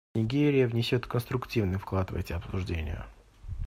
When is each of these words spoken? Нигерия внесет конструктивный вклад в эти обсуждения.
Нигерия 0.15 0.65
внесет 0.67 1.05
конструктивный 1.05 1.77
вклад 1.77 2.09
в 2.09 2.15
эти 2.15 2.33
обсуждения. 2.33 3.05